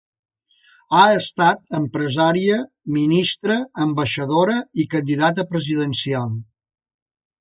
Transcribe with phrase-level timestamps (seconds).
[0.99, 2.57] Ha estat empresària,
[2.97, 6.35] ministra, ambaixadora i candidata presidencial.